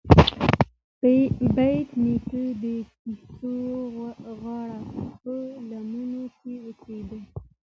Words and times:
بېټ 1.53 1.87
نیکه 2.03 2.41
د 2.63 2.65
کسي 3.03 3.57
غره 4.41 4.79
په 5.21 5.33
لمنو 5.69 6.23
کې 6.39 6.53
اوسیده. 6.63 7.19